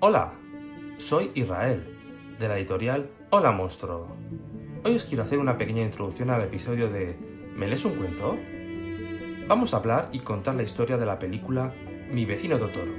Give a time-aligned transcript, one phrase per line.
[0.00, 0.32] Hola,
[0.98, 1.82] soy Israel,
[2.38, 4.06] de la editorial Hola Monstruo.
[4.84, 7.16] Hoy os quiero hacer una pequeña introducción al episodio de
[7.56, 8.38] ¿Me lees un cuento?
[9.48, 11.72] Vamos a hablar y contar la historia de la película
[12.12, 12.92] Mi vecino Totoro,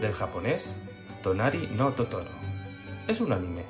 [0.00, 0.76] del japonés
[1.24, 2.30] Tonari no Totoro.
[3.08, 3.64] Es un anime,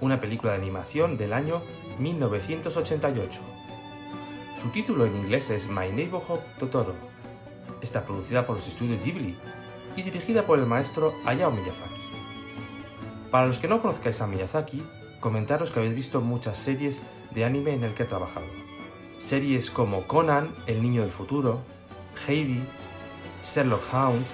[0.00, 1.62] una película de animación del año
[2.00, 3.40] 1988.
[4.60, 6.94] Su título en inglés es My Neighborhood Totoro.
[7.80, 9.36] Está producida por los estudios Ghibli
[9.96, 12.00] y dirigida por el maestro Hayao Miyazaki.
[13.30, 14.82] Para los que no conozcáis a Miyazaki,
[15.20, 18.46] comentaros que habéis visto muchas series de anime en el que ha trabajado.
[19.18, 21.60] Series como Conan, El Niño del Futuro,
[22.26, 22.62] Heidi,
[23.42, 24.26] Sherlock Holmes,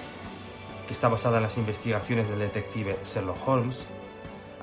[0.87, 3.85] que está basada en las investigaciones del detective Sherlock Holmes,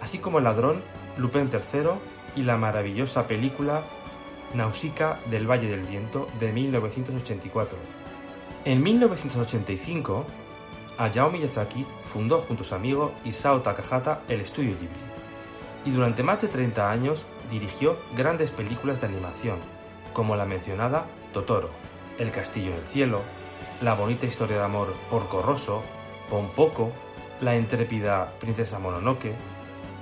[0.00, 0.82] así como El ladrón,
[1.16, 1.90] Lupin III
[2.34, 3.82] y la maravillosa película
[4.54, 7.78] Nausicaa del Valle del Viento de 1984.
[8.64, 10.26] En 1985,
[10.98, 15.16] Hayao Miyazaki fundó junto a su amigo Isao Takahata el estudio Ghibli
[15.86, 19.58] y durante más de 30 años dirigió grandes películas de animación,
[20.12, 21.70] como la mencionada Totoro,
[22.18, 23.20] El castillo en el cielo,
[23.80, 25.82] La bonita historia de amor Porco Rosso,
[26.28, 26.90] Pompoco,
[27.40, 29.34] La intrépida princesa Mononoke,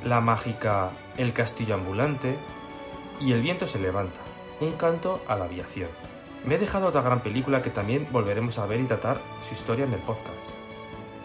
[0.05, 2.37] La mágica El castillo ambulante
[3.21, 4.21] y El viento se levanta,
[4.61, 5.91] un canto a la aviación.
[6.45, 9.85] Me he dejado otra gran película que también volveremos a ver y tratar su historia
[9.85, 10.64] en el podcast.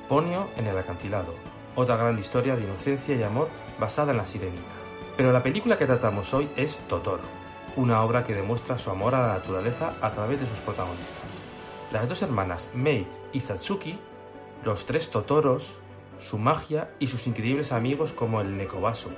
[0.10, 1.36] Ponio en el acantilado,
[1.76, 3.48] otra gran historia de inocencia y amor
[3.80, 4.74] basada en la sirenita.
[5.16, 7.22] Pero la película que tratamos hoy es Totoro,
[7.76, 11.20] una obra que demuestra su amor a la naturaleza a través de sus protagonistas.
[11.92, 14.00] Las dos hermanas Mei y Satsuki,
[14.64, 15.78] los tres Totoros,
[16.18, 19.12] su magia y sus increíbles amigos como el Nekobasu,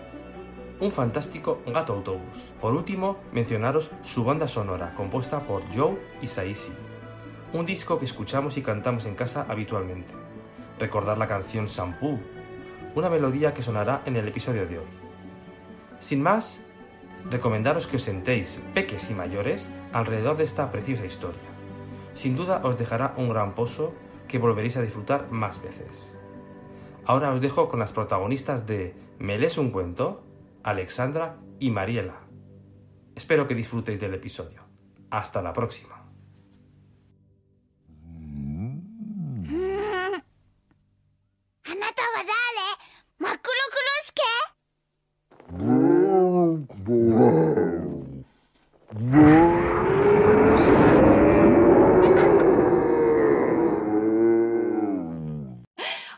[0.82, 2.52] un fantástico gato autobús.
[2.60, 6.74] Por último, mencionaros su banda sonora, compuesta por Joe Isaishi,
[7.54, 10.31] un disco que escuchamos y cantamos en casa habitualmente
[10.82, 12.20] recordar la canción Shampoo,
[12.96, 14.88] una melodía que sonará en el episodio de hoy.
[16.00, 16.60] Sin más,
[17.30, 21.50] recomendaros que os sentéis, peques y mayores, alrededor de esta preciosa historia.
[22.16, 23.94] Sin duda os dejará un gran pozo
[24.28, 26.12] que volveréis a disfrutar más veces.
[27.06, 30.24] Ahora os dejo con las protagonistas de Me lees un cuento,
[30.64, 32.22] Alexandra y Mariela.
[33.16, 34.64] Espero que disfrutéis del episodio.
[35.12, 36.01] Hasta la próxima.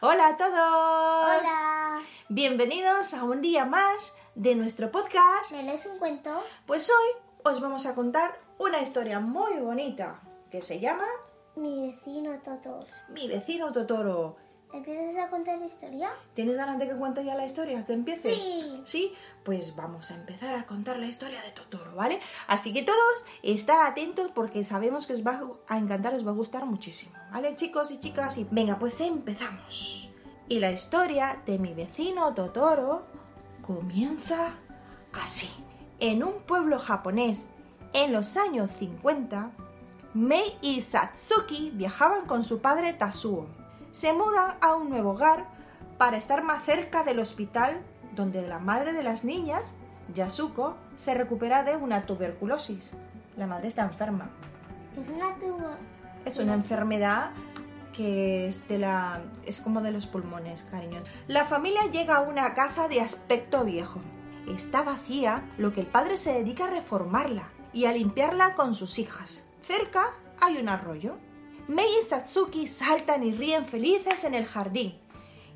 [0.02, 1.28] Hola a todos.
[1.28, 2.02] Hola.
[2.30, 5.52] Bienvenidos a un día más de nuestro podcast.
[5.52, 6.42] ¿Me lees un cuento?
[6.66, 11.08] Pues hoy os vamos a contar una historia muy bonita que se llama
[11.58, 12.88] Mi vecino Totoro.
[13.10, 14.38] Mi vecino Totoro.
[14.74, 16.12] ¿Empiezas a contar la historia?
[16.34, 17.86] ¿Tienes ganas de que cuente ya la historia?
[17.86, 18.34] ¿Que empiece?
[18.34, 18.82] Sí.
[18.86, 19.14] ¿Sí?
[19.46, 22.20] Pues vamos a empezar a contar la historia de Totoro, ¿vale?
[22.48, 26.34] Así que todos estar atentos porque sabemos que os va a encantar, os va a
[26.34, 28.40] gustar muchísimo, ¿vale, chicos y chicas?
[28.40, 30.10] Y venga, pues empezamos.
[30.50, 33.04] Y la historia de mi vecino Totoro
[33.62, 34.56] comienza
[35.14, 35.52] así.
[36.00, 37.50] En un pueblo japonés,
[37.94, 39.52] en los años 50,
[40.16, 43.63] Mei y Satsuki viajaban con su padre Tasuo
[43.94, 45.46] se mudan a un nuevo hogar
[46.00, 47.80] para estar más cerca del hospital
[48.16, 49.76] donde la madre de las niñas,
[50.14, 52.92] Yasuko, se recupera de una tuberculosis.
[53.38, 54.32] La madre está enferma.
[54.98, 55.78] Es una.
[56.26, 57.32] Es una enfermedad
[57.94, 61.02] que es de la es como de los pulmones, cariño.
[61.28, 64.02] La familia llega a una casa de aspecto viejo.
[64.48, 68.98] Está vacía, lo que el padre se dedica a reformarla y a limpiarla con sus
[68.98, 69.46] hijas.
[69.62, 71.18] Cerca hay un arroyo.
[71.68, 74.96] Mei y Satsuki saltan y ríen felices en el jardín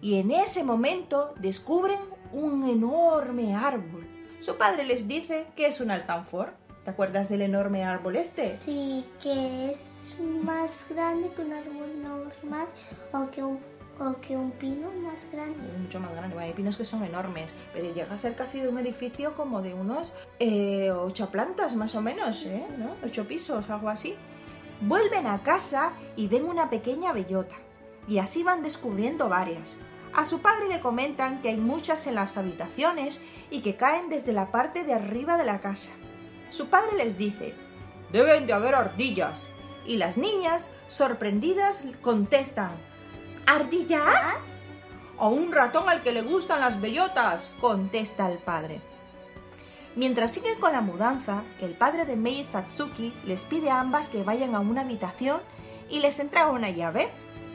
[0.01, 2.00] y en ese momento descubren
[2.31, 4.07] un enorme árbol.
[4.39, 6.54] Su padre les dice que es un alcanfor.
[6.86, 8.56] ¿Te acuerdas del enorme árbol este?
[8.56, 12.68] Sí, que es más grande que un árbol normal
[13.12, 13.60] o que un,
[14.00, 15.57] o que un pino más grande.
[15.81, 16.36] mucho más grande.
[16.36, 19.62] Bueno, hay pinos que son enormes, pero llega a ser casi de un edificio como
[19.62, 22.65] de unos eh, ocho plantas más o menos, ¿eh?
[22.77, 22.95] ¿No?
[23.03, 24.15] Ocho pisos, algo así.
[24.81, 27.56] Vuelven a casa y ven una pequeña bellota.
[28.07, 29.75] y así van descubriendo varias.
[30.13, 34.31] A su padre le comentan que hay muchas en las habitaciones y que caen desde
[34.31, 35.91] la parte de arriba de la casa.
[36.50, 37.53] Su padre les dice,
[38.12, 39.50] deben de haber ardillas.
[39.85, 42.71] Y las niñas, sorprendidas, contestan,
[43.45, 44.35] ¿ardillas?
[45.18, 48.81] O un ratón al que le gustan las bellotas, contesta el padre.
[49.98, 54.22] Mientras siguen con la mudanza, el padre de Mei Satsuki les pide a ambas que
[54.22, 55.42] vayan a una habitación
[55.90, 57.10] y les entrega una llave.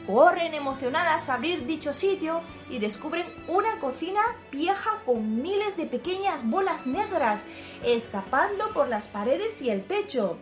[0.05, 4.19] Corren emocionadas a abrir dicho sitio y descubren una cocina
[4.51, 7.45] vieja con miles de pequeñas bolas negras
[7.85, 10.37] escapando por las paredes y el techo.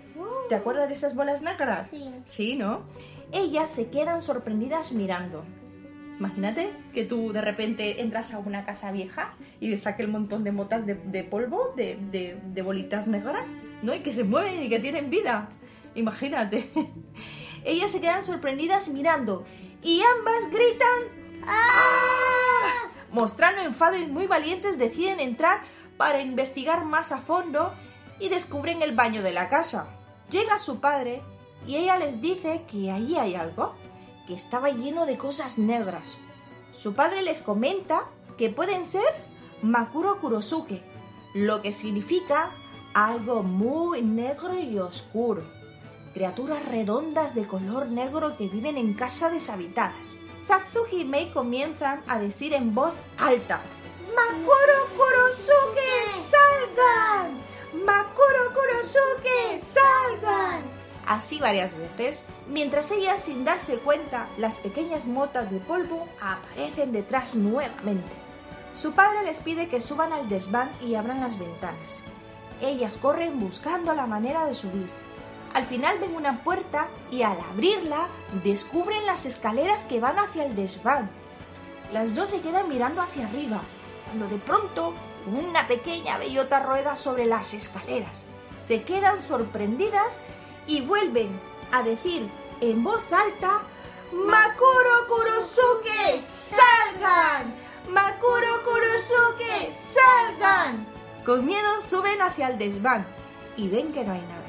[0.49, 1.91] ¿Te acuerdas de esas bolas negras?
[1.91, 2.11] Sí.
[2.25, 2.81] Sí, ¿no?
[3.31, 5.45] Ellas se quedan sorprendidas mirando.
[6.21, 10.51] Imagínate que tú de repente entras a una casa vieja y ves aquel montón de
[10.51, 13.95] motas de, polvo, de, de- de bolitas negras, ¿no?
[13.95, 15.49] Y que se mueven y que tienen vida.
[15.95, 16.69] Imagínate.
[17.65, 19.45] Ellas se quedan sorprendidas mirando
[19.81, 22.91] y ambas gritan ¡Ah!
[23.11, 25.61] Mostrando enfado y muy valientes deciden entrar
[25.97, 27.73] para investigar más a fondo
[28.19, 29.87] y descubren el baño de la casa.
[30.29, 31.23] Llega su padre
[31.65, 33.73] y ella les dice que ahí hay algo,
[34.27, 36.17] que estaba lleno de cosas negras.
[36.73, 38.05] Su padre les comenta
[38.37, 39.03] que pueden ser
[39.61, 40.81] Makuro Kurosuke,
[41.33, 42.51] lo que significa
[42.93, 45.43] algo muy negro y oscuro.
[46.13, 50.15] Criaturas redondas de color negro que viven en casas deshabitadas.
[50.39, 53.61] Satsuki y Mei comienzan a decir en voz alta:
[54.15, 57.39] ¡Makuro Kurosuke, salgan!
[57.85, 60.80] ¡Makuro Kurosuke, salgan!
[61.11, 67.35] Así varias veces, mientras ellas sin darse cuenta, las pequeñas motas de polvo aparecen detrás
[67.35, 68.13] nuevamente.
[68.71, 71.99] Su padre les pide que suban al desván y abran las ventanas.
[72.61, 74.89] Ellas corren buscando la manera de subir.
[75.53, 78.07] Al final ven una puerta y al abrirla
[78.45, 81.09] descubren las escaleras que van hacia el desván.
[81.91, 83.59] Las dos se quedan mirando hacia arriba,
[84.05, 84.93] cuando de pronto
[85.27, 88.27] una pequeña bellota rueda sobre las escaleras.
[88.55, 90.21] Se quedan sorprendidas
[90.71, 91.37] y vuelven
[91.73, 92.29] a decir
[92.61, 93.61] en voz alta
[94.13, 97.53] Makuro Kurosuke, salgan.
[97.89, 100.87] Makuro Kurosuke, salgan.
[101.25, 103.05] Con miedo suben hacia el desván
[103.57, 104.41] y ven que no hay nada.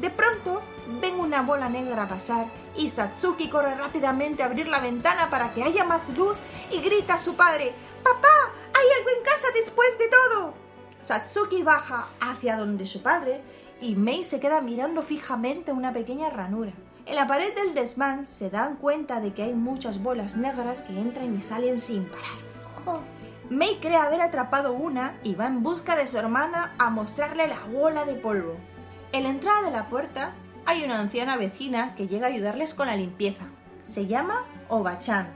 [0.00, 0.60] De pronto
[1.00, 2.46] ven una bola negra pasar
[2.76, 6.36] y Satsuki corre rápidamente a abrir la ventana para que haya más luz
[6.70, 7.72] y grita a su padre
[8.02, 8.52] ¡Papá!
[8.74, 10.54] ¡Hay algo en casa después de todo!
[11.00, 13.42] Satsuki baja hacia donde su padre
[13.80, 16.72] y Mei se queda mirando fijamente una pequeña ranura.
[17.06, 20.98] En la pared del desván se dan cuenta de que hay muchas bolas negras que
[20.98, 23.02] entran y salen sin parar.
[23.50, 27.60] Mei cree haber atrapado una y va en busca de su hermana a mostrarle la
[27.60, 28.56] bola de polvo.
[29.12, 30.32] En la entrada de la puerta
[30.64, 33.44] hay una anciana vecina que llega a ayudarles con la limpieza.
[33.82, 35.28] Se llama Obachan.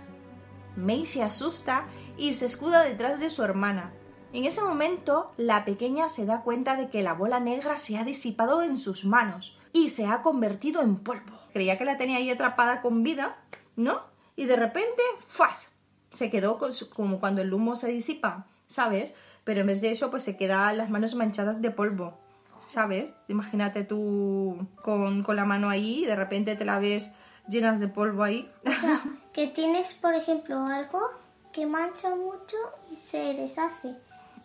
[0.75, 1.85] Mei se asusta
[2.17, 3.93] y se escuda detrás de su hermana.
[4.33, 8.05] En ese momento, la pequeña se da cuenta de que la bola negra se ha
[8.05, 11.39] disipado en sus manos y se ha convertido en polvo.
[11.55, 13.39] Creía que la tenía ahí atrapada con vida,
[13.75, 14.03] ¿no?
[14.37, 15.71] Y de repente, ¡fuas!
[16.11, 16.59] Se quedó
[16.95, 19.15] como cuando el humo se disipa, ¿sabes?
[19.45, 22.19] Pero en vez de eso, pues se quedan las manos manchadas de polvo,
[22.67, 23.17] ¿sabes?
[23.29, 27.13] Imagínate tú con, con la mano ahí y de repente te la ves
[27.49, 28.51] llenas de polvo ahí.
[29.33, 31.01] Que tienes, por ejemplo, algo
[31.53, 32.57] que mancha mucho
[32.91, 33.97] y se deshace.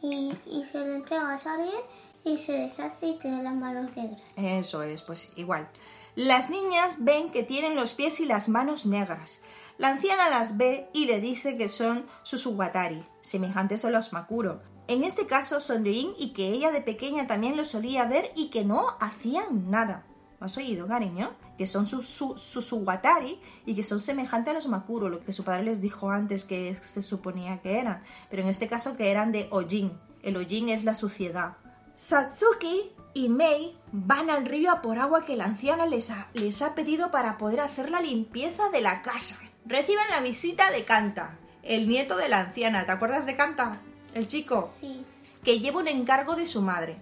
[0.03, 0.33] Y,
[0.69, 1.81] se lo entregas a alguien
[2.25, 4.21] y se deshace y te las manos negras.
[4.35, 5.69] Eso es, pues igual.
[6.15, 9.39] Las niñas ven que tienen los pies y las manos negras.
[9.77, 14.61] La anciana las ve y le dice que son susuwatari, semejantes a los makuro.
[14.87, 18.49] En este caso son Ryin y que ella de pequeña también los solía ver y
[18.49, 20.05] que no hacían nada.
[20.39, 21.33] ¿Lo has oído, cariño?
[21.57, 25.43] Que son sus su, susuwatari y que son semejantes a los makuro, lo que su
[25.43, 28.01] padre les dijo antes que se suponía que eran.
[28.29, 29.91] Pero en este caso que eran de Ojin.
[30.23, 31.57] El Ojin es la suciedad.
[31.95, 36.61] Satsuki y Mei van al río a por agua que la anciana les ha, les
[36.61, 39.37] ha pedido para poder hacer la limpieza de la casa.
[39.65, 42.85] Reciben la visita de Kanta, el nieto de la anciana.
[42.85, 43.79] ¿Te acuerdas de Kanta?
[44.13, 45.03] El chico Sí.
[45.43, 46.97] que lleva un encargo de su madre.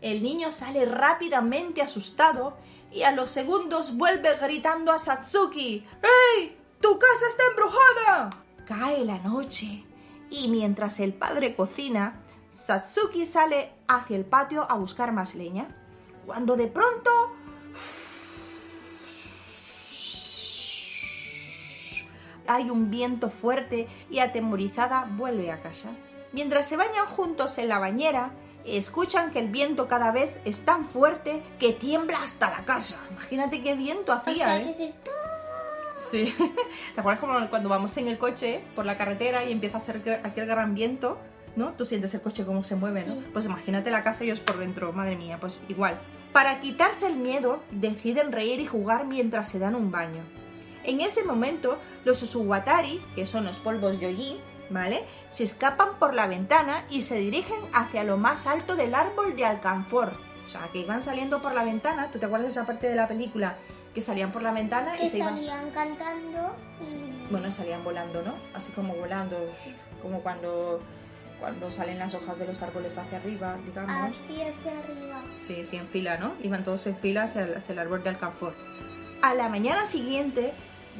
[0.00, 2.56] El niño sale rápidamente asustado
[2.92, 5.86] y a los segundos vuelve gritando a Satsuki
[6.36, 6.58] ¡Ey!
[6.80, 8.44] ¡Tu casa está embrujada!
[8.66, 9.84] Cae la noche
[10.30, 12.20] y mientras el padre cocina,
[12.50, 15.76] Satsuki sale hacia el patio a buscar más leña.
[16.26, 17.10] Cuando de pronto
[22.46, 25.90] hay un viento fuerte y atemorizada vuelve a casa.
[26.32, 28.32] Mientras se bañan juntos en la bañera,
[28.64, 32.98] escuchan que el viento cada vez es tan fuerte que tiembla hasta la casa.
[33.10, 34.66] Imagínate qué viento O hacía, sea, ¿eh?
[34.66, 34.94] que sí.
[35.94, 36.34] Sí.
[36.94, 40.20] ¿Te acuerdas como cuando vamos en el coche por la carretera y empieza a hacer
[40.24, 41.18] aquel gran viento?
[41.54, 41.74] ¿No?
[41.74, 43.16] Tú sientes el coche cómo se mueve, ¿no?
[43.32, 46.00] Pues imagínate la casa y ellos por dentro, madre mía, pues igual.
[46.32, 50.22] Para quitarse el miedo, deciden reír y jugar mientras se dan un baño.
[50.84, 54.40] En ese momento, los Usuwatari, que son los polvos yoyi,
[54.72, 55.04] ¿vale?
[55.28, 59.44] Se escapan por la ventana y se dirigen hacia lo más alto del árbol de
[59.44, 60.12] alcanfor.
[60.44, 62.10] O sea, que iban saliendo por la ventana.
[62.10, 63.56] ¿Tú te acuerdas de esa parte de la película?
[63.94, 65.34] Que salían por la ventana y Que se iban...
[65.34, 67.30] salían cantando y...
[67.30, 68.34] Bueno, salían volando, ¿no?
[68.54, 69.36] Así como volando,
[70.00, 70.80] como cuando,
[71.38, 73.92] cuando salen las hojas de los árboles hacia arriba, digamos.
[73.92, 75.20] Así hacia arriba.
[75.38, 76.34] Sí, sí, en fila, ¿no?
[76.42, 78.54] Iban todos en fila hacia el, hacia el árbol de alcanfor.
[79.22, 80.52] A la mañana siguiente,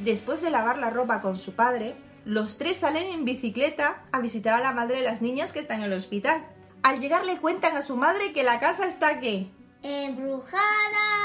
[0.03, 4.53] después de lavar la ropa con su padre, los tres salen en bicicleta a visitar
[4.53, 6.45] a la madre de las niñas que están en el hospital.
[6.81, 9.51] Al llegar le cuentan a su madre que la casa está ¿qué?
[9.81, 10.61] ¡Embrujada!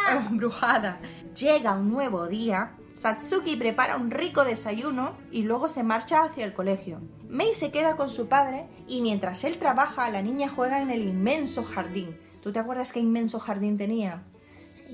[0.29, 1.01] embrujada.
[1.35, 6.53] Llega un nuevo día, Satsuki prepara un rico desayuno y luego se marcha hacia el
[6.53, 7.01] colegio.
[7.29, 11.03] Mei se queda con su padre y mientras él trabaja, la niña juega en el
[11.03, 12.19] inmenso jardín.
[12.43, 14.25] ¿Tú te acuerdas qué inmenso jardín tenía?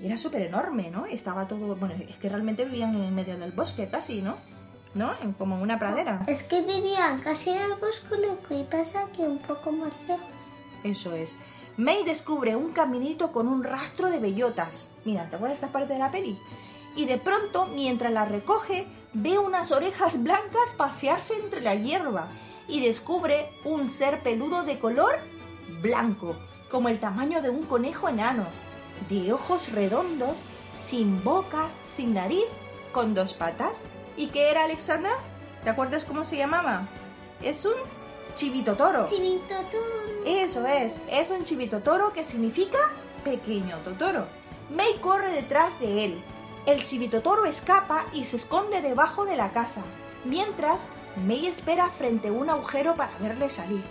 [0.03, 1.07] Era súper enorme, ¿no?
[1.07, 1.77] Estaba todo...
[1.77, 4.37] Bueno, es que realmente vivían en medio del bosque casi, ¿no?
[4.95, 5.13] ¿No?
[5.23, 6.23] En- como en una pradera.
[6.27, 10.25] Es que vivían casi en el bosque, lo que pasa que un poco más lejos.
[10.85, 11.37] Eso es.
[11.77, 14.89] May descubre un caminito con un rastro de bellotas.
[15.05, 16.39] Mira, ¿te acuerdas esta parte de la peli?
[16.95, 22.29] Y de pronto, mientras la recoge, ve unas orejas blancas pasearse entre la hierba
[22.69, 25.19] y descubre un ser peludo de color
[25.83, 26.37] blanco,
[26.71, 28.47] como el tamaño de un conejo enano,
[29.09, 30.39] de ojos redondos,
[30.71, 32.45] sin boca, sin nariz,
[32.93, 33.83] con dos patas.
[34.16, 35.12] ¿Y qué era Alexandra?
[35.64, 36.87] ¿Te acuerdas cómo se llamaba?
[37.42, 37.75] Es un
[38.35, 39.06] chivitotoro.
[39.06, 40.25] Chivito todo.
[40.26, 42.78] Eso es, es un chivito toro que significa
[43.25, 44.26] pequeño totoro.
[44.71, 46.23] May corre detrás de él.
[46.66, 49.83] El chivito toro escapa y se esconde debajo de la casa,
[50.25, 53.83] mientras May espera frente a un agujero para verle salir.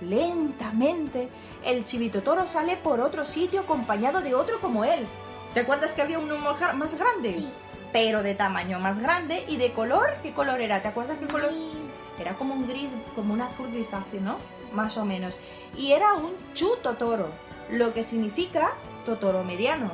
[0.00, 1.28] Lentamente,
[1.64, 5.06] el chivito toro sale por otro sitio acompañado de otro como él.
[5.54, 7.38] ¿Te acuerdas que había uno más grande?
[7.38, 7.52] Sí.
[7.92, 10.82] Pero de tamaño más grande y de color, ¿qué color era?
[10.82, 11.50] ¿Te acuerdas qué color?
[11.50, 12.20] Gris.
[12.20, 14.36] Era como un gris, como un azul grisáceo, ¿no?
[14.72, 15.36] Más o menos.
[15.76, 17.28] Y era un chu totoro,
[17.70, 18.72] lo que significa
[19.06, 19.90] totoro mediano,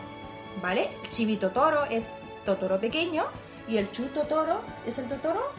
[0.63, 0.91] ¿vale?
[1.03, 2.07] El chibi totoro es
[2.45, 3.25] totoro pequeño
[3.69, 5.53] y el chu totoro es el totoro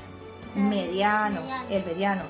[0.55, 1.65] El mediano, mediano.
[1.69, 2.21] el mediano.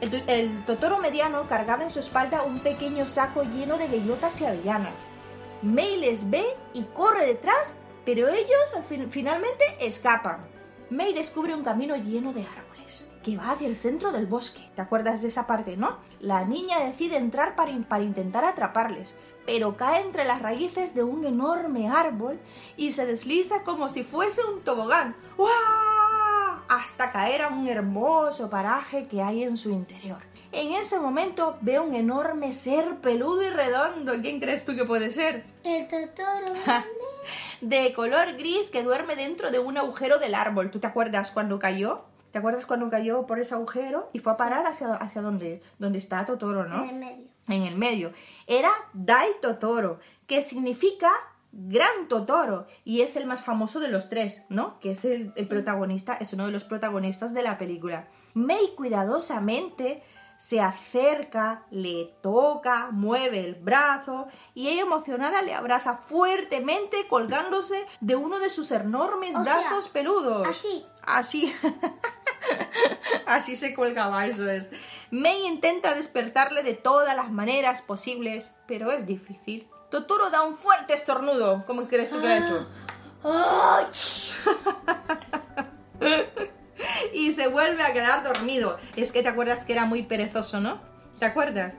[0.00, 5.08] El, totoro mediano cargaba en su espalda un pequeño saco lleno de bellotas y avellanas.
[5.62, 10.46] Mei les ve y corre detrás, pero ellos al fin- finalmente escapan.
[10.90, 14.68] Mei descubre un camino lleno de árboles que va hacia el centro del bosque.
[14.74, 15.98] ¿Te acuerdas de esa parte, no?
[16.20, 19.14] La niña decide entrar para, in- para intentar atraparles,
[19.46, 22.40] pero cae entre las raíces de un enorme árbol
[22.76, 25.14] y se desliza como si fuese un tobogán.
[25.36, 25.50] ¡Guau!
[26.68, 30.18] Hasta caer a un hermoso paraje que hay en su interior.
[30.52, 34.14] En ese momento ve un enorme ser peludo y redondo.
[34.20, 35.44] ¿Quién crees tú que puede ser?
[35.64, 36.54] El Totoro.
[37.60, 40.70] de color gris que duerme dentro de un agujero del árbol.
[40.70, 42.04] ¿Tú te acuerdas cuando cayó?
[42.32, 45.98] ¿Te acuerdas cuando cayó por ese agujero y fue a parar hacia, hacia donde, donde
[45.98, 46.84] está Totoro, no?
[46.84, 47.24] En el medio.
[47.48, 48.12] En el medio.
[48.46, 51.10] Era Dai Totoro, que significa
[51.52, 54.78] Gran Totoro y es el más famoso de los tres, ¿no?
[54.78, 58.06] Que es el, el protagonista, es uno de los protagonistas de la película.
[58.34, 60.02] Mei cuidadosamente
[60.40, 68.16] se acerca, le toca, mueve el brazo y ella emocionada le abraza fuertemente colgándose de
[68.16, 70.46] uno de sus enormes O sea, brazos peludos.
[70.46, 70.86] así.
[71.02, 71.54] Así.
[73.26, 74.70] Así se colgaba, eso es.
[75.10, 79.68] Mei intenta despertarle de todas las maneras posibles, pero es difícil.
[79.90, 81.64] Totoro da un fuerte estornudo.
[81.66, 82.66] ¿Cómo crees tú que lo ha hecho?
[83.24, 83.86] ¡Ay!
[87.12, 88.78] Y se vuelve a quedar dormido.
[88.96, 90.80] Es que te acuerdas que era muy perezoso, ¿no?
[91.20, 91.76] ¿Te acuerdas?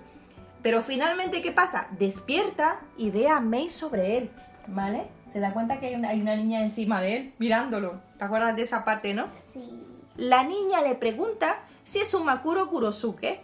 [0.64, 1.88] Pero finalmente, ¿qué pasa?
[1.92, 4.32] Despierta y ve a Mei sobre él,
[4.68, 5.08] ¿vale?
[5.34, 8.00] Se da cuenta que hay una, hay una niña encima de él, mirándolo.
[8.18, 9.26] ¿Te acuerdas de esa parte, no?
[9.28, 9.84] Sí.
[10.16, 13.44] La niña le pregunta si es un Makuro Kurosuke.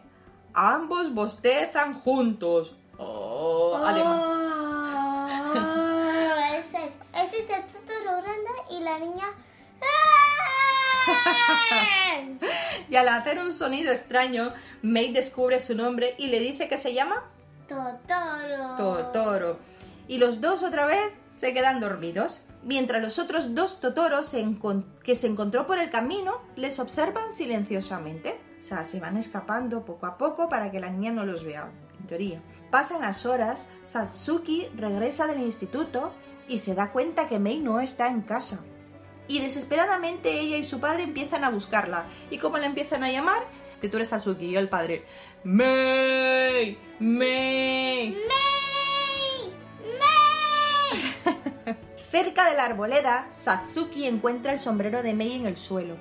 [0.53, 2.77] Ambos bostezan juntos.
[2.97, 4.33] Oh, además.
[5.59, 6.97] Ah, ese es.
[7.13, 9.25] Ese es el Totoro grande y la niña.
[12.89, 16.93] Y al hacer un sonido extraño, Mei descubre su nombre y le dice que se
[16.93, 17.23] llama
[17.67, 18.75] Totoro.
[18.77, 19.59] Totoro.
[20.07, 22.41] Y los dos otra vez se quedan dormidos.
[22.63, 24.33] Mientras los otros dos Totoros
[25.03, 28.39] que se encontró por el camino les observan silenciosamente.
[28.59, 31.69] O sea, se van escapando poco a poco para que la niña no los vea,
[31.99, 32.41] en teoría.
[32.71, 36.13] Pasan las horas, Satsuki regresa del instituto
[36.47, 38.63] y se da cuenta que Mei no está en casa.
[39.27, 42.05] Y desesperadamente ella y su padre empiezan a buscarla.
[42.29, 43.45] ¿Y cómo la empiezan a llamar?
[43.81, 45.05] Que tú eres Satsuki y yo el padre.
[45.43, 46.77] ¡May!
[46.99, 48.09] ¡May!
[48.09, 49.53] ¡May!
[49.99, 51.75] ¡May!
[52.09, 55.95] Cerca de la arboleda, Satsuki encuentra el sombrero de Mei en el suelo.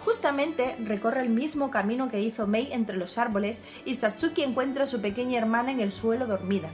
[0.00, 4.86] Justamente recorre el mismo camino que hizo Mei entre los árboles y Satsuki encuentra a
[4.86, 6.70] su pequeña hermana en el suelo dormida.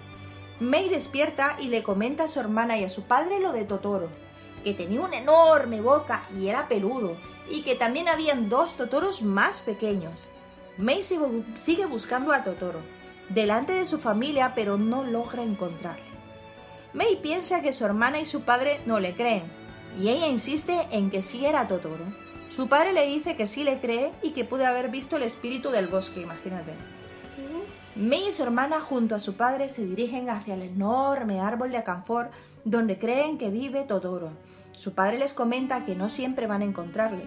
[0.61, 4.11] Mei despierta y le comenta a su hermana y a su padre lo de Totoro,
[4.63, 7.17] que tenía una enorme boca y era peludo,
[7.51, 10.27] y que también habían dos Totoros más pequeños.
[10.79, 12.81] Mei sigue buscando a Totoro,
[13.29, 16.13] delante de su familia, pero no logra encontrarle.
[16.93, 19.45] Mei piensa que su hermana y su padre no le creen,
[20.01, 22.05] y ella insiste en que sí era Totoro.
[22.49, 25.71] Su padre le dice que sí le cree y que puede haber visto el espíritu
[25.71, 26.73] del bosque, imagínate.
[27.95, 31.79] Mei y su hermana junto a su padre se dirigen hacia el enorme árbol de
[31.79, 32.31] acanfor
[32.65, 34.31] donde creen que vive Totoro.
[34.73, 37.27] Su padre les comenta que no siempre van a encontrarle.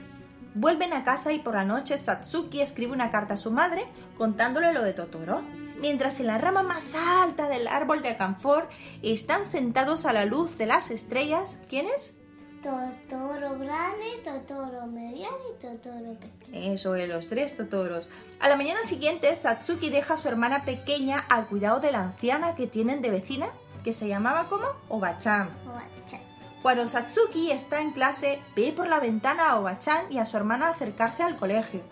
[0.54, 3.86] Vuelven a casa y por la noche Satsuki escribe una carta a su madre
[4.18, 5.42] contándole lo de Totoro.
[5.82, 8.70] Mientras en la rama más alta del árbol de acanfor
[9.04, 12.18] están sentados a la luz de las estrellas, ¿quiénes?
[12.64, 16.74] Totoro grande, Totoro mediano y Totoro pequeño.
[16.74, 18.10] Eso es, los tres Totoros.
[18.40, 22.56] A la mañana siguiente, Satsuki deja a su hermana pequeña al cuidado de la anciana
[22.56, 23.50] que tienen de vecina,
[23.84, 25.50] que se llamaba como Obachan.
[25.68, 25.95] Obacha.
[26.66, 30.70] Cuando Satsuki está en clase, ve por la ventana a Obachan y a su hermana
[30.70, 31.84] acercarse al colegio.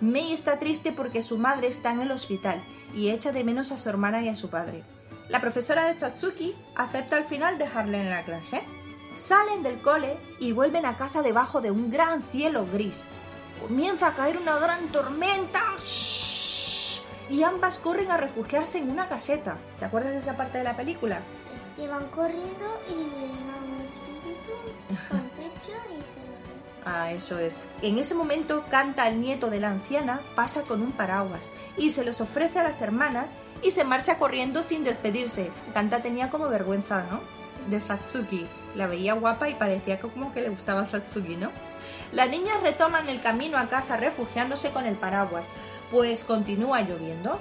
[0.00, 2.64] Mei está triste porque su madre está en el hospital
[2.94, 4.82] y echa de menos a su hermana y a su padre.
[5.28, 8.62] La profesora de Satsuki acepta al final dejarle en la clase.
[9.14, 13.06] Salen del cole y vuelven a casa debajo de un gran cielo gris.
[13.60, 15.60] Comienza a caer una gran tormenta.
[17.28, 19.58] Y ambas corren a refugiarse en una caseta.
[19.78, 21.20] ¿Te acuerdas de esa parte de la película?
[21.76, 23.44] Y van corriendo y
[23.84, 24.13] espíritu
[25.08, 26.24] con techo y se.
[26.84, 27.58] Ah, eso es.
[27.82, 32.04] En ese momento canta el nieto de la anciana, pasa con un paraguas y se
[32.04, 35.50] los ofrece a las hermanas y se marcha corriendo sin despedirse.
[35.72, 37.20] Canta tenía como vergüenza, ¿no?
[37.70, 38.46] De Satsuki.
[38.74, 41.50] La veía guapa y parecía como que le gustaba a Satsuki, ¿no?
[42.12, 45.50] Las niñas retoman el camino a casa refugiándose con el paraguas,
[45.90, 47.38] pues continúa lloviendo.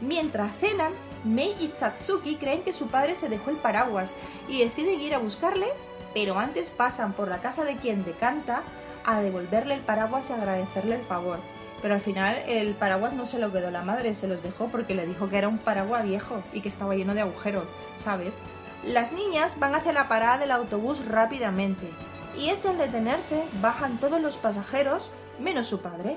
[0.00, 0.92] Mientras cenan,
[1.24, 4.14] Mei y Satsuki creen que su padre se dejó el paraguas
[4.48, 5.68] y deciden ir a buscarle,
[6.14, 8.62] pero antes pasan por la casa de quien decanta
[9.04, 11.40] a devolverle el paraguas y agradecerle el favor.
[11.82, 14.94] Pero al final el paraguas no se lo quedó la madre, se los dejó porque
[14.94, 17.64] le dijo que era un paraguas viejo y que estaba lleno de agujeros,
[17.96, 18.38] ¿sabes?
[18.84, 21.90] Las niñas van hacia la parada del autobús rápidamente
[22.38, 26.16] y es al detenerse bajan todos los pasajeros menos su padre.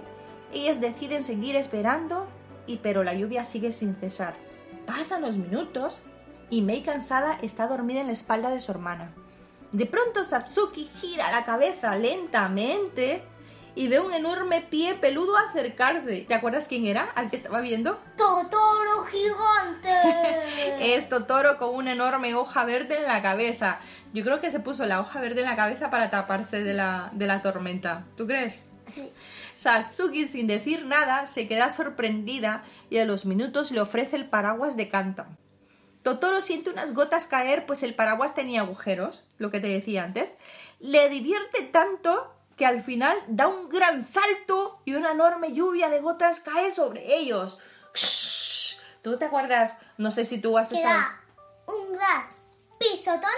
[0.53, 2.27] Ellas deciden seguir esperando
[2.65, 4.35] y pero la lluvia sigue sin cesar.
[4.85, 6.01] Pasan los minutos
[6.49, 9.11] y Mei cansada está dormida en la espalda de su hermana.
[9.71, 13.23] De pronto Satsuki gira la cabeza lentamente
[13.75, 16.21] y ve un enorme pie peludo acercarse.
[16.21, 17.03] ¿Te acuerdas quién era?
[17.03, 18.01] Al que estaba viendo.
[18.17, 19.93] ¡Totoro gigante!
[20.95, 23.79] Es Totoro con una enorme hoja verde en la cabeza.
[24.13, 27.11] Yo creo que se puso la hoja verde en la cabeza para taparse de la,
[27.13, 28.05] de la tormenta.
[28.15, 28.61] ¿Tú crees?
[28.85, 29.11] Sí.
[29.53, 34.75] Satsuki, sin decir nada, se queda sorprendida y a los minutos le ofrece el paraguas
[34.75, 35.27] de Kanta.
[36.07, 40.37] Totoro siente unas gotas caer, pues el paraguas tenía agujeros, lo que te decía antes.
[40.79, 45.99] Le divierte tanto que al final da un gran salto y una enorme lluvia de
[45.99, 47.59] gotas cae sobre ellos.
[49.01, 49.79] ¿Tú te acuerdas?
[49.97, 50.97] No sé si tú has estado...
[50.97, 51.21] da
[51.65, 52.29] un gran
[52.79, 53.29] pisotón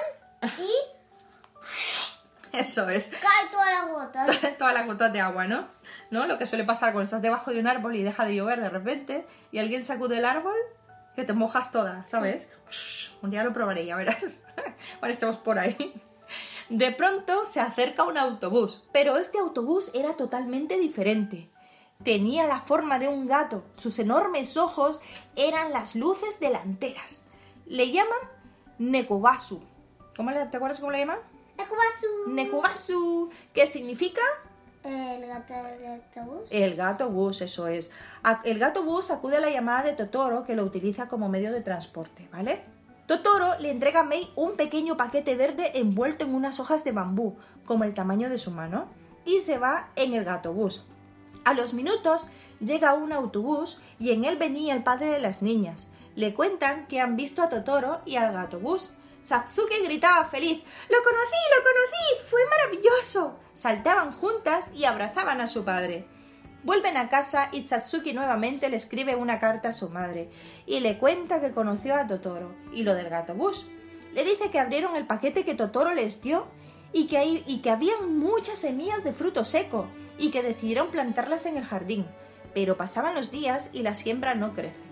[0.60, 0.72] y
[2.56, 3.10] Eso es.
[3.10, 4.40] cae todas las gotas.
[4.60, 5.68] todas las gotas de agua, ¿no?
[6.12, 6.28] ¿No?
[6.28, 8.70] Lo que suele pasar cuando estás debajo de un árbol y deja de llover de
[8.70, 10.54] repente y alguien sacude el árbol,
[11.20, 12.48] que te mojas toda, ¿sabes?
[13.22, 14.40] Un día lo probaré, ya verás.
[15.00, 15.94] Cuando estemos por ahí.
[16.70, 21.50] De pronto se acerca un autobús, pero este autobús era totalmente diferente.
[22.04, 25.02] Tenía la forma de un gato, sus enormes ojos
[25.36, 27.26] eran las luces delanteras.
[27.66, 28.20] Le llaman
[28.78, 29.62] Nekobasu.
[30.16, 31.20] ¿Cómo le, ¿Te acuerdas cómo le llaman?
[31.58, 32.30] Nekubasu.
[32.30, 34.22] Nekubasu, que significa
[36.50, 37.92] El gato bus, eso es.
[38.44, 41.62] El gato bus acude a la llamada de Totoro, que lo utiliza como medio de
[41.62, 42.62] transporte, ¿vale?
[43.08, 47.36] Totoro le entrega a Mei un pequeño paquete verde envuelto en unas hojas de bambú,
[47.66, 48.88] como el tamaño de su mano,
[49.26, 50.86] y se va en el gato bus.
[51.44, 52.28] A los minutos
[52.60, 55.88] llega un autobús y en él venía el padre de las niñas.
[56.16, 58.92] Le cuentan que han visto a Totoro y al gato bus.
[59.22, 61.38] Satsuki gritaba feliz ¡Lo conocí!
[61.56, 62.30] ¡Lo conocí!
[62.30, 63.38] ¡Fue maravilloso!
[63.60, 66.06] Saltaban juntas y abrazaban a su padre.
[66.64, 70.30] Vuelven a casa y Satsuki nuevamente le escribe una carta a su madre
[70.66, 73.68] y le cuenta que conoció a Totoro y lo del gato bus.
[74.14, 76.48] Le dice que abrieron el paquete que Totoro les dio
[76.94, 77.76] y que, hay, y que
[78.08, 82.06] muchas semillas de fruto seco y que decidieron plantarlas en el jardín.
[82.54, 84.84] Pero pasaban los días y la siembra no crece.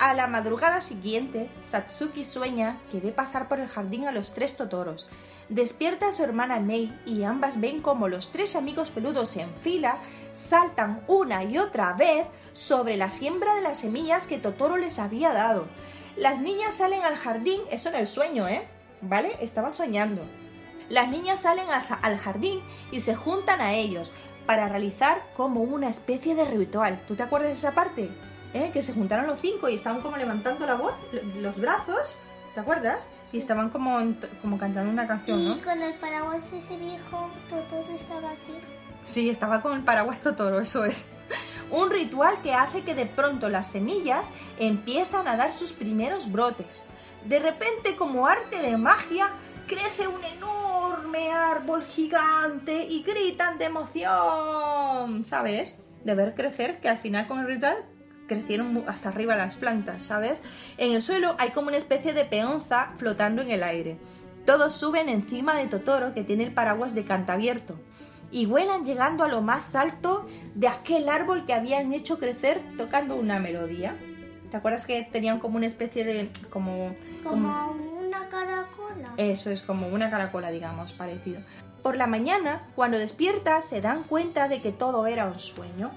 [0.00, 4.56] A la madrugada siguiente, Satsuki sueña que ve pasar por el jardín a los tres
[4.56, 5.08] totoros.
[5.48, 9.98] Despierta a su hermana Mei y ambas ven como los tres amigos peludos en fila
[10.32, 15.32] saltan una y otra vez sobre la siembra de las semillas que Totoro les había
[15.32, 15.68] dado.
[16.16, 18.66] Las niñas salen al jardín, eso en el sueño, ¿eh?
[19.02, 19.36] ¿Vale?
[19.40, 20.22] Estaba soñando.
[20.88, 21.66] Las niñas salen
[22.02, 24.14] al jardín y se juntan a ellos
[24.46, 27.00] para realizar como una especie de ritual.
[27.06, 28.10] ¿Tú te acuerdas de esa parte?
[28.54, 28.70] ¿Eh?
[28.72, 30.94] Que se juntaron los cinco y estaban como levantando la voz,
[31.36, 32.16] los brazos,
[32.56, 33.10] ¿te acuerdas?
[33.32, 33.98] Y estaban como,
[34.40, 35.56] como cantando una canción, ¿no?
[35.56, 38.50] Y con el paraguas ese viejo Totoro estaba así.
[39.04, 41.10] Sí, estaba con el paraguas Totoro, eso es.
[41.70, 46.82] Un ritual que hace que de pronto las semillas empiezan a dar sus primeros brotes.
[47.26, 49.28] De repente, como arte de magia,
[49.66, 55.78] crece un enorme árbol gigante y gritan de emoción, ¿sabes?
[56.04, 57.84] De ver crecer, que al final con el ritual
[58.26, 60.40] crecieron hasta arriba las plantas, ¿sabes?
[60.78, 63.98] En el suelo hay como una especie de peonza flotando en el aire.
[64.44, 67.76] Todos suben encima de Totoro que tiene el paraguas de canta abierto
[68.30, 73.16] y vuelan llegando a lo más alto de aquel árbol que habían hecho crecer tocando
[73.16, 73.96] una melodía.
[74.50, 79.12] ¿Te acuerdas que tenían como una especie de como como, una caracola?
[79.16, 81.40] Eso es como una caracola, digamos, parecido.
[81.82, 85.92] Por la mañana, cuando despierta, se dan cuenta de que todo era un sueño,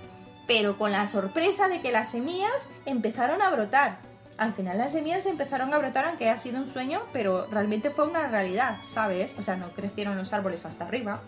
[0.50, 4.00] pero con la sorpresa de que las semillas empezaron a brotar.
[4.36, 8.08] Al final las semillas empezaron a brotar aunque ha sido un sueño, pero realmente fue
[8.08, 9.36] una realidad, ¿sabes?
[9.38, 11.22] O sea, no crecieron los árboles hasta arriba,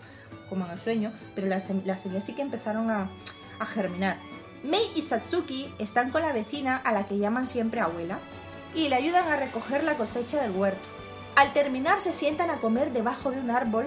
[0.48, 3.12] como en el sueño, pero las, semillas sí que empezaron a,
[3.60, 4.16] a germinar.
[4.64, 8.18] Mei y Satsuki están con la vecina a la que llaman siempre abuela
[8.74, 10.88] y le ayudan a recoger la cosecha del huerto.
[11.36, 13.86] Al terminar se sientan a comer debajo de un árbol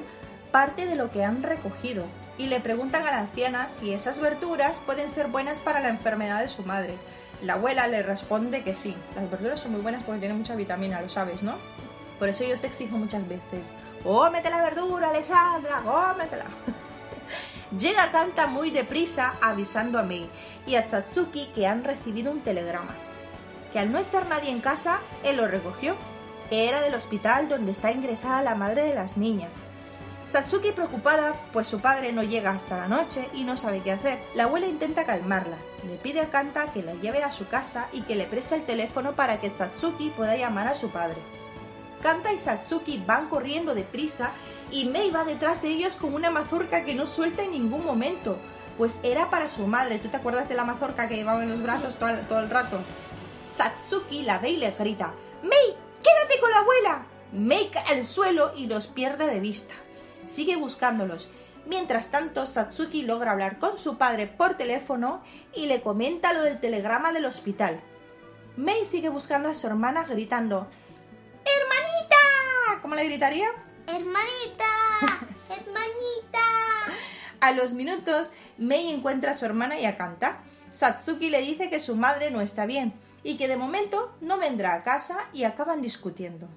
[0.54, 2.06] parte de lo que han recogido
[2.38, 6.42] y le preguntan a la anciana si esas verduras pueden ser buenas para la enfermedad
[6.42, 6.96] de su madre.
[7.42, 11.02] La abuela le responde que sí, las verduras son muy buenas porque tienen mucha vitamina,
[11.02, 11.56] lo sabes, ¿no?
[12.20, 15.82] Por eso yo te exijo muchas veces, ¡cómete la verdura, Alessandra!
[15.84, 16.46] ¡cómetela!
[17.78, 20.30] Llega Kanta muy deprisa avisando a Mei
[20.66, 22.96] y a Satsuki que han recibido un telegrama.
[23.74, 25.96] Que al no estar nadie en casa, él lo recogió.
[26.52, 29.62] Era del hospital donde está ingresada la madre de las niñas.
[30.28, 34.20] Satsuki preocupada, pues su padre no llega hasta la noche y no sabe qué hacer.
[34.34, 35.58] La abuela intenta calmarla.
[35.88, 38.66] Le pide a Kanta que la lleve a su casa y que le preste el
[38.66, 41.18] teléfono para que Satsuki pueda llamar a su padre.
[42.02, 44.32] Kanta y Satsuki van corriendo deprisa
[44.72, 48.38] y Mei va detrás de ellos con una mazorca que no suelta en ningún momento,
[48.78, 50.00] pues era para su madre.
[50.00, 52.80] ¿Tú te acuerdas de la mazorca que llevaba en los brazos todo, todo el rato?
[53.56, 57.06] Satsuki la ve y le grita, Mei, quédate con la abuela.
[57.32, 59.76] Mei cae al suelo y los pierde de vista.
[60.28, 61.30] Sigue buscándolos.
[61.66, 65.22] Mientras tanto, Satsuki logra hablar con su padre por teléfono
[65.54, 67.80] y le comenta lo del telegrama del hospital.
[68.56, 70.68] Mei sigue buscando a su hermana gritando
[71.44, 72.82] ¡Hermanita!
[72.82, 73.48] ¿Cómo le gritaría?
[73.88, 74.66] ¡Hermanita!
[75.50, 76.40] ¡Hermanita!
[77.42, 80.38] A los minutos, Mei encuentra a su hermana y a Kanta.
[80.72, 84.74] Satsuki le dice que su madre no está bien y que de momento no vendrá
[84.76, 86.48] a casa y acaban discutiendo.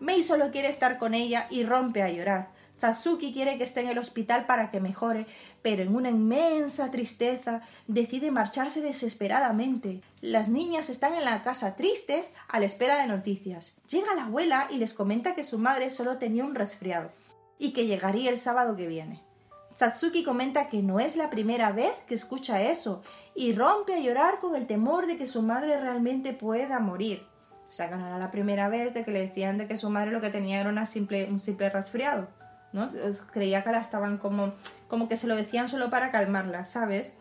[0.00, 2.51] Mei solo quiere estar con ella y rompe a llorar.
[2.82, 5.26] Satsuki quiere que esté en el hospital para que mejore,
[5.62, 10.00] pero en una inmensa tristeza decide marcharse desesperadamente.
[10.20, 13.74] Las niñas están en la casa tristes a la espera de noticias.
[13.88, 17.12] Llega la abuela y les comenta que su madre solo tenía un resfriado
[17.56, 19.22] y que llegaría el sábado que viene.
[19.78, 23.04] Satsuki comenta que no es la primera vez que escucha eso
[23.36, 27.24] y rompe a llorar con el temor de que su madre realmente pueda morir.
[27.68, 29.88] O sea, que no era la primera vez de que le decían de que su
[29.88, 32.26] madre lo que tenía era una simple, un simple resfriado.
[33.32, 34.54] Creía que la estaban como,
[34.88, 37.12] como que se lo decían solo para calmarla, ¿sabes?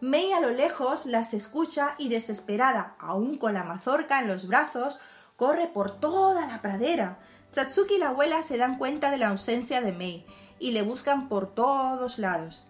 [0.00, 5.00] Mei a lo lejos las escucha y desesperada, aún con la mazorca en los brazos,
[5.36, 7.18] corre por toda la pradera.
[7.50, 10.26] Satsuki y la abuela se dan cuenta de la ausencia de Mei
[10.58, 12.64] y le buscan por todos lados.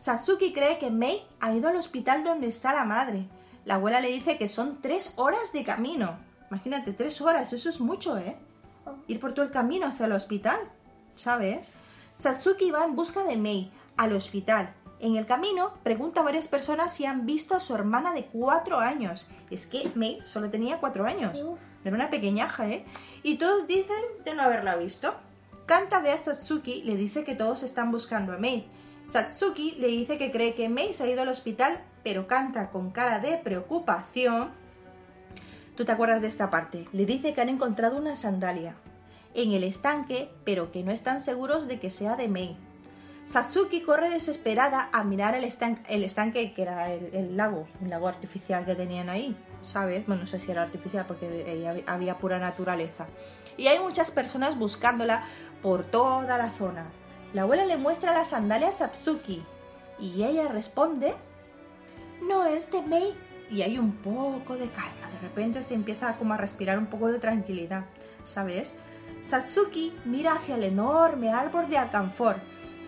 [0.00, 3.28] Satsuki cree que Mei ha ido al hospital donde está la madre.
[3.64, 6.18] La abuela le dice que son tres horas de camino.
[6.50, 8.36] Imagínate, tres horas, eso es mucho, ¿eh?
[9.06, 10.58] Ir por todo el camino hacia el hospital.
[11.14, 11.70] ¿Sabes?
[12.18, 14.72] Satsuki va en busca de Mei al hospital.
[15.00, 18.78] En el camino pregunta a varias personas si han visto a su hermana de cuatro
[18.78, 19.26] años.
[19.50, 21.44] Es que Mei solo tenía cuatro años.
[21.84, 22.84] Era una pequeñaja, ¿eh?
[23.22, 25.14] Y todos dicen de no haberla visto.
[25.66, 28.66] Kanta ve a Satsuki le dice que todos están buscando a Mei.
[29.10, 32.90] Satsuki le dice que cree que Mei se ha ido al hospital, pero canta con
[32.90, 34.50] cara de preocupación.
[35.76, 36.88] ¿Tú te acuerdas de esta parte?
[36.92, 38.76] Le dice que han encontrado una sandalia
[39.34, 42.56] en el estanque, pero que no están seguros de que sea de Mei.
[43.26, 48.06] Satsuki corre desesperada a mirar el, estan- el estanque, que era el, lago, un lago
[48.06, 50.06] artificial que tenían ahí, ¿sabes?
[50.06, 51.26] Bueno, no sé si era artificial porque
[51.66, 53.06] hab- había pura naturaleza.
[53.56, 55.24] Y hay muchas personas buscándola
[55.62, 56.86] por toda la zona.
[57.32, 59.42] La abuela le muestra las sandalias a Satsuki
[59.98, 61.14] y ella responde,
[62.28, 63.14] no es de Mei.
[63.50, 67.08] Y hay un poco de calma, de repente se empieza como a respirar un poco
[67.08, 67.84] de tranquilidad,
[68.24, 68.74] ¿sabes?
[69.28, 72.36] Satsuki mira hacia el enorme árbol de alcanfor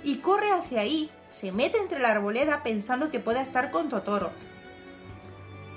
[0.05, 4.31] y corre hacia ahí, se mete entre la arboleda pensando que pueda estar con Totoro.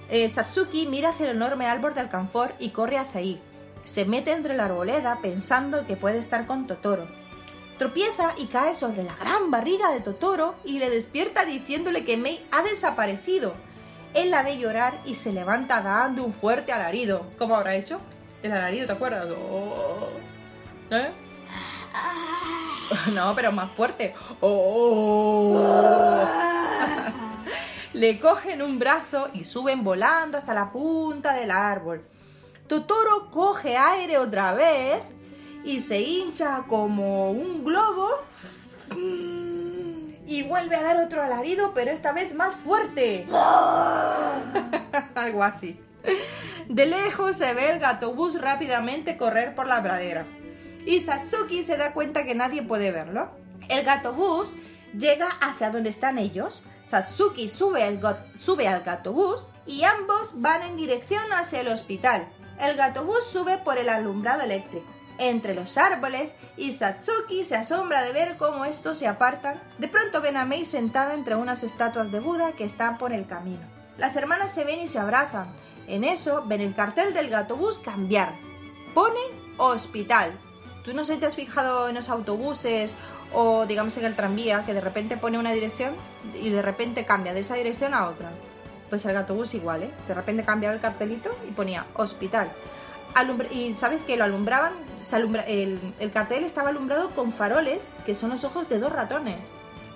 [0.10, 3.42] Eh, Satsuki mira hacia el enorme árbol de alcanfor y corre hacia ahí.
[3.84, 7.08] Se mete entre la arboleda pensando que puede estar con Totoro.
[7.78, 12.46] Tropieza y cae sobre la gran barriga de Totoro y le despierta diciéndole que Mei
[12.52, 13.54] ha desaparecido.
[14.14, 17.26] Él la ve llorar y se levanta dando un fuerte alarido.
[17.38, 18.02] ¿Cómo habrá hecho?
[18.44, 19.28] El alarido, ¿te acuerdas?
[19.30, 20.10] Oh.
[20.92, 21.12] ¿Eh?
[23.14, 24.16] No, pero más fuerte.
[24.42, 25.64] Oh.
[27.94, 32.04] Le cogen un brazo y suben volando hasta la punta del árbol.
[32.68, 35.02] Totoro coge aire otra vez
[35.64, 38.10] y se hincha como un globo
[38.96, 43.28] y vuelve a dar otro alarido, pero esta vez más fuerte.
[45.16, 45.80] Algo así.
[46.68, 50.28] De lejos se ve el gatobús rápidamente correr por la pradera.
[50.86, 53.30] Y Satsuki se da cuenta que nadie puede verlo.
[53.68, 54.56] El gatobús
[54.98, 56.64] llega hacia donde están ellos.
[56.88, 58.00] Satsuki sube,
[58.38, 62.28] sube al gatobús y ambos van en dirección hacia el hospital.
[62.60, 68.14] El gatobús sube por el alumbrado eléctrico entre los árboles y Satsuki se asombra de
[68.14, 69.62] ver cómo estos se apartan.
[69.78, 73.28] De pronto ven a Mei sentada entre unas estatuas de Buda que están por el
[73.28, 73.62] camino.
[73.98, 75.54] Las hermanas se ven y se abrazan.
[75.88, 78.34] En eso ven el cartel del gatobús cambiar.
[78.94, 79.20] Pone
[79.58, 80.32] hospital.
[80.90, 82.96] Tú no sé si te has fijado en los autobuses
[83.32, 85.94] o digamos en el tranvía que de repente pone una dirección
[86.42, 88.32] y de repente cambia de esa dirección a otra.
[88.90, 89.92] Pues el autobús igual, ¿eh?
[90.08, 92.50] De repente cambiaba el cartelito y ponía hospital.
[93.52, 94.74] Y sabes que lo alumbraban,
[95.04, 99.48] se el cartel estaba alumbrado con faroles que son los ojos de dos ratones.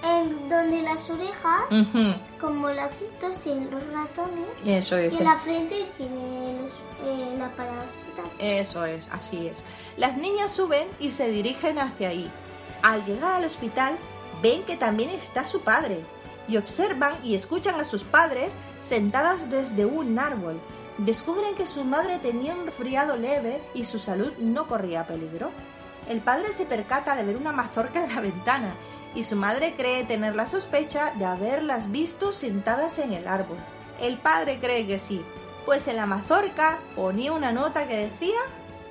[0.03, 4.45] En donde las orejas, Ujú, como lacitos, tienen los ratones.
[4.65, 5.13] Eso es.
[5.13, 6.71] Y en la frente tiene los,
[7.07, 8.25] eh, la parada hospital.
[8.37, 9.63] Eso es, así es.
[9.95, 12.29] Las niñas suben y se dirigen hacia ahí.
[12.81, 13.97] Al llegar al hospital,
[14.41, 16.03] ven que también está su padre
[16.49, 20.59] y observan y escuchan a sus padres sentadas desde un árbol.
[20.97, 25.49] Descubren que su madre tenía un resfriado leve y su salud no corría peligro.
[26.09, 28.75] El padre se percata de ver una mazorca en la ventana
[29.15, 33.57] y su madre cree tener la sospecha de haberlas visto sentadas en el árbol.
[34.01, 35.23] El padre cree que sí,
[35.65, 38.39] pues en la mazorca ponía una nota que decía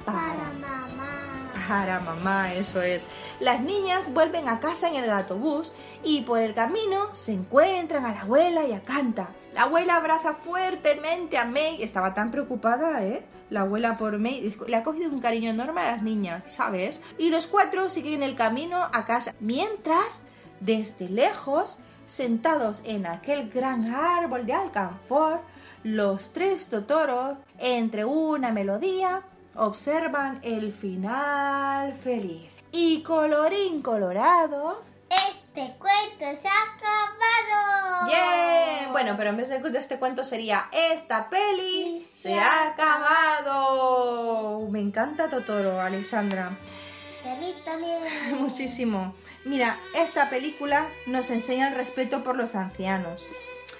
[0.04, 1.52] Para mamá.
[1.68, 3.06] para mamá, eso es.
[3.40, 5.72] Las niñas vuelven a casa en el gatobús
[6.04, 9.30] y por el camino se encuentran a la abuela y a Canta.
[9.54, 11.82] La abuela abraza fuertemente a May.
[11.82, 13.22] Estaba tan preocupada, ¿eh?
[13.52, 14.56] La abuela por May.
[14.66, 17.02] Le ha cogido un cariño enorme a las niñas, ¿sabes?
[17.18, 19.34] Y los cuatro siguen el camino a casa.
[19.40, 20.24] Mientras,
[20.60, 25.40] desde lejos, sentados en aquel gran árbol de alcanfor,
[25.84, 29.20] los tres totoros, entre una melodía,
[29.54, 32.48] observan el final feliz.
[32.72, 34.80] Y colorín colorado.
[35.54, 38.06] Este cuento se ha acabado.
[38.06, 38.90] ¡Bien!
[38.90, 44.66] Bueno, pero en vez de, este cuento sería Esta peli se ha acabado.
[44.70, 46.56] Me encanta Totoro, Alexandra.
[47.22, 48.02] Y a mí también.
[48.40, 49.14] Muchísimo.
[49.44, 53.28] Mira, esta película nos enseña el respeto por los ancianos,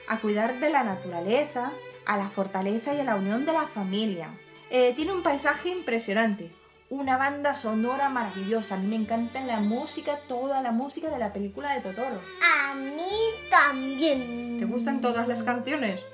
[0.09, 1.73] a cuidar de la naturaleza,
[2.05, 4.29] a la fortaleza y a la unión de la familia.
[4.69, 6.51] Eh, tiene un paisaje impresionante,
[6.93, 8.75] una banda sonora maravillosa.
[8.75, 12.21] A mí me encanta la música, toda la música de la película de Totoro.
[12.55, 13.09] A mí
[13.51, 14.59] también.
[14.59, 16.05] ¿Te gustan todas las canciones?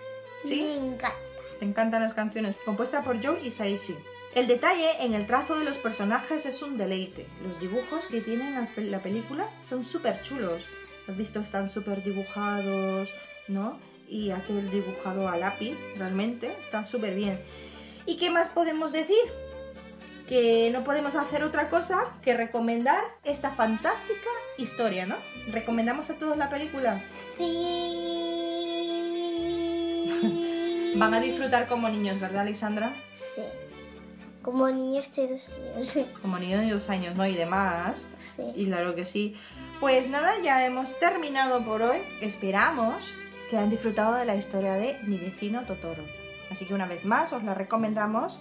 [0.45, 0.63] Me ¿Sí?
[0.79, 1.17] encanta.
[1.59, 2.55] Te encantan las canciones.
[2.65, 3.97] Compuesta por Joe y Saishi.
[4.37, 7.27] El detalle en el trazo de los personajes es un deleite.
[7.45, 10.65] Los dibujos que pel- la película son súper chulos.
[11.09, 13.13] Has visto, están súper dibujados,
[13.49, 13.81] ¿no?
[14.09, 17.41] Y aquel dibujado a lápiz, realmente, está súper bien.
[18.07, 19.17] ¿Y qué más podemos decir?
[20.29, 25.17] Que no podemos hacer otra cosa que recomendar esta fantástica historia, ¿no?
[25.51, 27.01] ¿Recomendamos a todos la película?
[27.37, 28.55] Sí.
[30.97, 32.93] Van a disfrutar como niños, ¿verdad, Alexandra?
[33.15, 33.43] Sí.
[34.43, 35.99] Como niños de dos años.
[36.23, 37.27] Como niños de dos años, ¿no?
[37.27, 38.05] Y demás.
[38.37, 38.43] Sí.
[38.55, 39.35] Y claro que sí.
[39.81, 41.99] Pues nada, ya hemos terminado por hoy.
[42.21, 43.15] Esperamos
[43.49, 46.03] que hayan disfrutado de la historia de mi vecino Totoro.
[46.51, 48.41] Así que una vez más os la recomendamos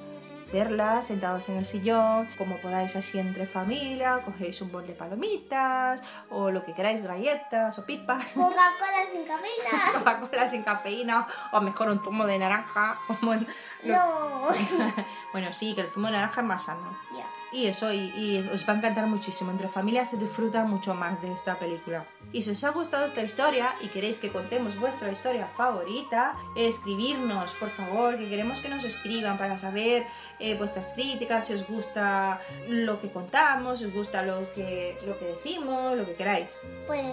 [0.52, 6.02] verlas sentados en el sillón, como podáis así entre familia, cogéis un bol de palomitas
[6.30, 8.24] o lo que queráis, galletas o pipas.
[8.34, 9.92] Coca-Cola sin cafeína.
[9.94, 13.00] Coca-Cola sin cafeína o mejor un zumo de naranja.
[13.10, 13.36] o
[13.84, 14.48] No.
[15.32, 16.98] bueno, sí, que el zumo de naranja es más sano.
[17.16, 17.26] Ya.
[17.52, 19.52] Y eso, y, os va a encantar muchísimo.
[19.52, 22.06] Entre familias se disfruta mucho más de esta película.
[22.34, 27.52] Y si os ha gustado esta historia y queréis que contemos vuestra historia favorita, escribirnos,
[27.54, 30.06] por favor, que queremos que nos escriban para saber
[30.40, 35.18] eh, vuestras críticas, si os gusta lo que contamos, si os gusta lo que, lo
[35.18, 36.50] que decimos, lo que queráis.
[36.86, 37.06] Pues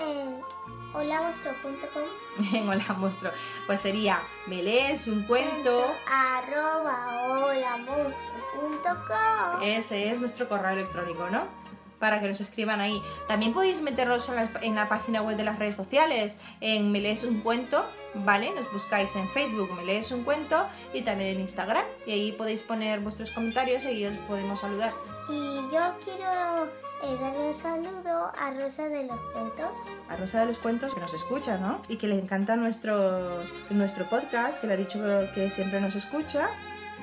[0.00, 0.42] en
[0.96, 2.02] holamonstruo.com
[2.54, 3.32] En Hola Monstruo.
[3.66, 5.84] Pues sería, me lees un cuento.
[6.10, 11.44] arroba holamonstruo.com Ese es nuestro correo electrónico, ¿no?
[11.98, 13.02] Para que nos escriban ahí.
[13.26, 17.00] También podéis meternos en, las- en la página web de las redes sociales, en Me
[17.00, 18.50] lees un cuento, ¿vale?
[18.54, 21.84] Nos buscáis en Facebook Me lees un cuento y también en Instagram.
[22.06, 24.92] Y ahí podéis poner vuestros comentarios y os podemos saludar.
[25.28, 26.66] Y yo quiero
[27.02, 29.70] eh, darle un saludo a Rosa de los Cuentos.
[30.08, 31.82] A Rosa de los Cuentos, que nos escucha, ¿no?
[31.88, 35.00] Y que le encanta nuestros, nuestro podcast, que le ha dicho
[35.34, 36.48] que siempre nos escucha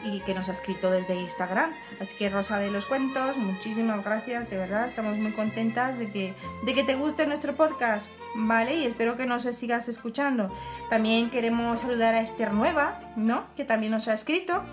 [0.06, 1.72] y que nos ha escrito desde Instagram.
[2.02, 6.34] Así que Rosa de los Cuentos, muchísimas gracias, de verdad, estamos muy contentas de que,
[6.66, 8.76] de que te guste nuestro podcast, ¿vale?
[8.76, 10.54] Y espero que nos sigas escuchando.
[10.90, 13.46] También queremos saludar a Esther Nueva, ¿no?
[13.56, 14.64] Que también nos ha escrito,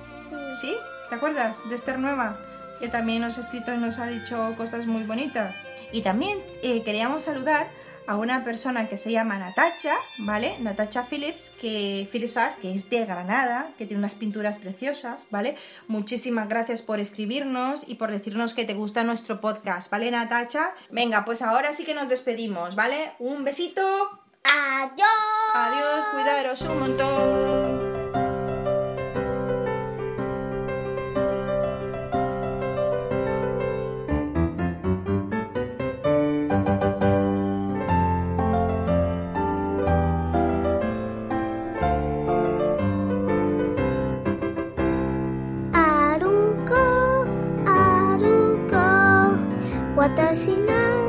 [0.61, 0.69] Sí.
[0.69, 0.77] ¿sí?
[1.11, 2.39] ¿Te acuerdas de Esther Nueva?
[2.79, 5.57] Que también nos ha escrito y nos ha dicho cosas muy bonitas.
[5.91, 7.69] Y también eh, queríamos saludar
[8.07, 10.57] a una persona que se llama Natacha, ¿vale?
[10.61, 15.57] Natacha Phillips, que Philipsar, que es de Granada, que tiene unas pinturas preciosas, ¿vale?
[15.89, 20.75] Muchísimas gracias por escribirnos y por decirnos que te gusta nuestro podcast, ¿vale, Natacha?
[20.91, 23.15] Venga, pues ahora sí que nos despedimos, ¿vale?
[23.19, 23.83] Un besito.
[24.45, 25.09] Adiós.
[25.55, 27.90] Adiós, cuidaros un montón.
[50.17, 51.00] 私の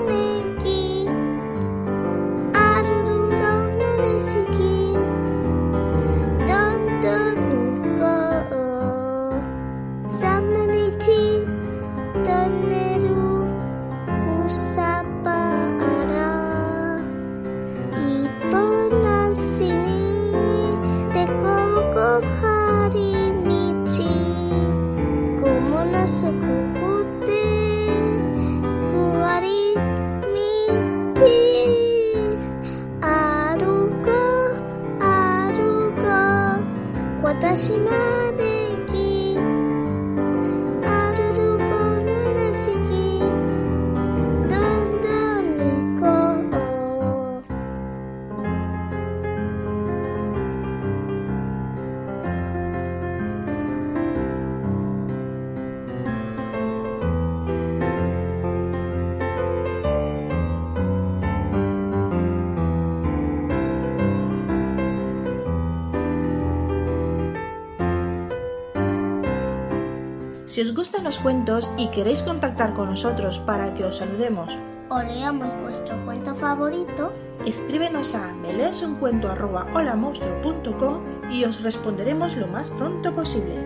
[70.52, 74.58] Si os gustan los cuentos y queréis contactar con nosotros para que os saludemos,
[74.90, 77.14] o leamos vuestro cuento favorito,
[77.46, 83.66] escríbenos a meleesuncuento@holamonstruo.com y os responderemos lo más pronto posible.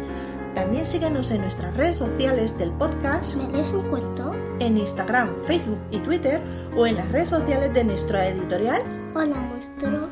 [0.53, 4.35] También síguenos en nuestras redes sociales del podcast, ¿me lees un cuento?
[4.59, 6.39] en Instagram, Facebook y Twitter
[6.77, 8.83] o en las redes sociales de nuestra editorial.
[9.15, 10.07] Hola, monstruo.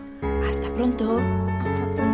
[0.49, 1.19] Hasta pronto.
[1.19, 2.12] Hasta pronto.